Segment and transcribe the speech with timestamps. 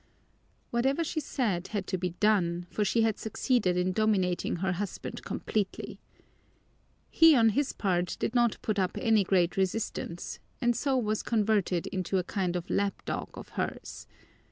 [0.71, 5.23] Whatever she said had to be done, for she had succeeded in dominating her husband
[5.23, 5.99] completely.
[7.11, 11.85] He on his part did not put up any great resistance and so was converted
[11.85, 14.07] into a kind of lap dog of hers.